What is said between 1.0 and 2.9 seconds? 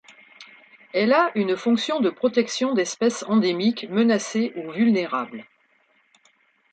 a une fonction de protection